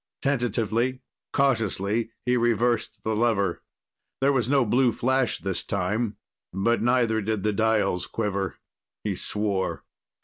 Tentatively, 0.23 0.99
cautiously, 1.31 2.09
he 2.25 2.35
reversed 2.35 2.99
the 3.03 3.15
lever. 3.15 3.61
There 4.19 4.33
was 4.33 4.49
no 4.49 4.65
blue 4.65 4.91
flash 4.91 5.37
this 5.37 5.63
time, 5.63 6.17
but 6.51 6.81
neither 6.81 7.21
did 7.21 7.43
the 7.43 7.53
dials 7.53 8.07
quiver. 8.07 8.55
He 9.03 9.13
swore. 9.13 9.83